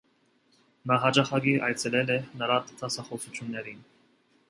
Նա 0.91 0.97
հաճախակի 1.03 1.53
այցելել 1.69 2.11
է 2.17 2.19
նրա 2.43 2.59
դասախոսություններին։ 2.75 3.89